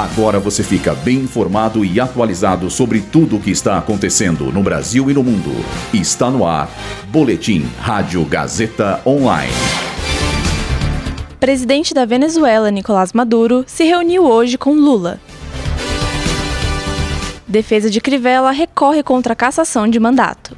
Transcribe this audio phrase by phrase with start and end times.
[0.00, 5.10] Agora você fica bem informado e atualizado sobre tudo o que está acontecendo no Brasil
[5.10, 5.50] e no mundo.
[5.92, 6.70] Está no ar.
[7.08, 9.52] Boletim Rádio Gazeta Online.
[11.38, 15.20] Presidente da Venezuela, Nicolás Maduro, se reuniu hoje com Lula.
[17.46, 20.56] Defesa de Crivella recorre contra a cassação de mandato.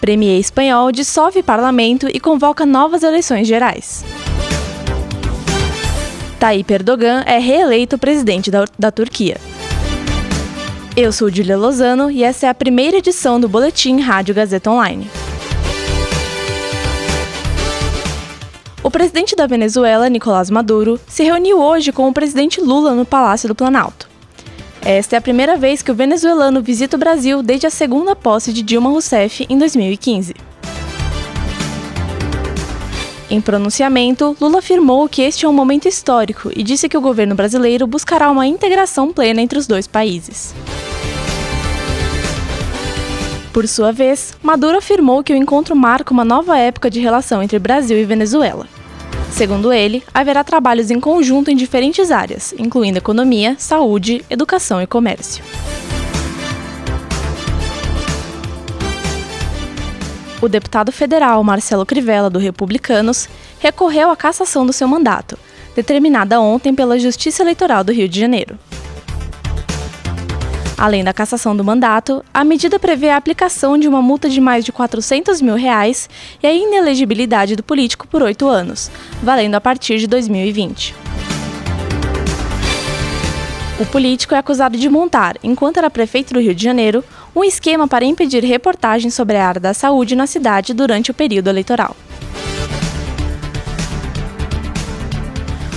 [0.00, 4.02] Premier espanhol dissolve parlamento e convoca novas eleições gerais.
[6.44, 9.38] Tayyip Erdogan é reeleito presidente da, da Turquia.
[10.94, 15.08] Eu sou Julia Lozano e essa é a primeira edição do Boletim Rádio Gazeta Online.
[18.82, 23.48] O presidente da Venezuela, Nicolás Maduro, se reuniu hoje com o presidente Lula no Palácio
[23.48, 24.06] do Planalto.
[24.82, 28.52] Esta é a primeira vez que o venezuelano visita o Brasil desde a segunda posse
[28.52, 30.34] de Dilma Rousseff em 2015.
[33.30, 37.34] Em pronunciamento, Lula afirmou que este é um momento histórico e disse que o governo
[37.34, 40.54] brasileiro buscará uma integração plena entre os dois países.
[43.52, 47.58] Por sua vez, Maduro afirmou que o encontro marca uma nova época de relação entre
[47.58, 48.66] Brasil e Venezuela.
[49.30, 55.42] Segundo ele, haverá trabalhos em conjunto em diferentes áreas, incluindo economia, saúde, educação e comércio.
[60.44, 63.28] O deputado federal Marcelo Crivella, do Republicanos,
[63.58, 65.38] recorreu à cassação do seu mandato,
[65.74, 68.58] determinada ontem pela Justiça Eleitoral do Rio de Janeiro.
[70.76, 74.66] Além da cassação do mandato, a medida prevê a aplicação de uma multa de mais
[74.66, 76.10] de 400 mil reais
[76.42, 78.90] e a inelegibilidade do político por oito anos,
[79.22, 80.94] valendo a partir de 2020.
[83.80, 87.02] O político é acusado de montar, enquanto era prefeito do Rio de Janeiro,
[87.34, 91.48] um esquema para impedir reportagens sobre a área da saúde na cidade durante o período
[91.48, 91.96] eleitoral.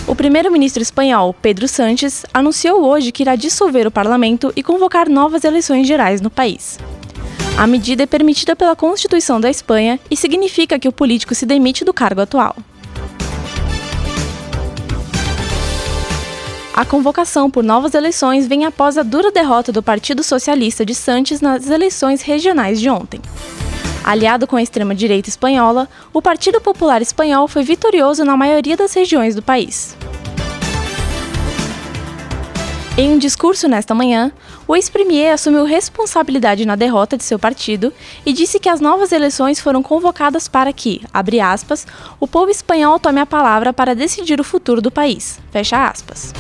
[0.08, 5.44] O primeiro-ministro espanhol, Pedro Sánchez, anunciou hoje que irá dissolver o parlamento e convocar novas
[5.44, 6.80] eleições gerais no país.
[7.58, 11.84] A medida é permitida pela Constituição da Espanha e significa que o político se demite
[11.84, 12.56] do cargo atual.
[16.78, 21.42] A convocação por novas eleições vem após a dura derrota do Partido Socialista de Santos
[21.42, 23.20] nas eleições regionais de ontem.
[24.04, 29.34] Aliado com a extrema-direita espanhola, o Partido Popular Espanhol foi vitorioso na maioria das regiões
[29.34, 29.98] do país.
[32.96, 34.32] Em um discurso nesta manhã,
[34.68, 37.92] o ex-premier assumiu responsabilidade na derrota de seu partido
[38.24, 41.88] e disse que as novas eleições foram convocadas para que, abre aspas,
[42.20, 45.40] o povo espanhol tome a palavra para decidir o futuro do país.
[45.52, 46.34] Fecha aspas.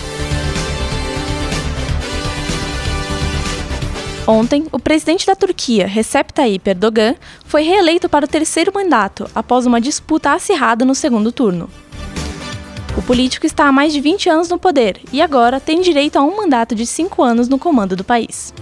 [4.27, 7.15] Ontem, o presidente da Turquia, Recep Tayyip Erdogan,
[7.45, 11.69] foi reeleito para o terceiro mandato após uma disputa acirrada no segundo turno.
[12.97, 16.23] O político está há mais de 20 anos no poder e agora tem direito a
[16.23, 18.53] um mandato de cinco anos no comando do país.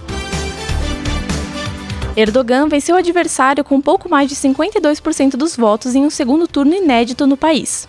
[2.16, 6.74] Erdogan venceu o adversário com pouco mais de 52% dos votos em um segundo turno
[6.74, 7.88] inédito no país.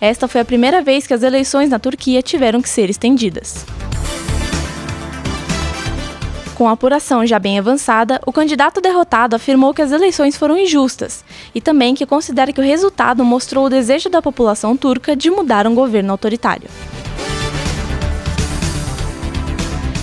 [0.00, 3.66] Esta foi a primeira vez que as eleições na Turquia tiveram que ser estendidas.
[6.58, 11.24] Com a apuração já bem avançada, o candidato derrotado afirmou que as eleições foram injustas
[11.54, 15.68] e também que considera que o resultado mostrou o desejo da população turca de mudar
[15.68, 16.68] um governo autoritário.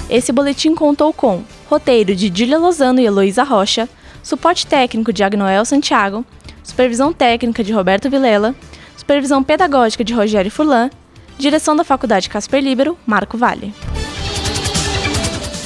[0.09, 3.89] Esse boletim contou com roteiro de Dília Lozano e Heloísa Rocha,
[4.23, 6.23] suporte técnico de Agnoel Santiago,
[6.63, 8.55] supervisão técnica de Roberto Vilela,
[8.95, 10.89] supervisão pedagógica de Rogério Furlan,
[11.37, 13.73] direção da Faculdade Casper Libero, Marco Vale.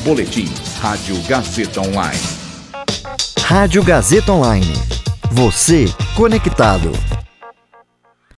[0.04, 0.48] Boletim
[0.82, 2.24] Rádio Gazeta Online.
[3.44, 4.74] Rádio Gazeta Online.
[5.30, 6.90] Você conectado.